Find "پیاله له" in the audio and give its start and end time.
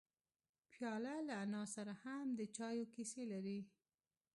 0.71-1.33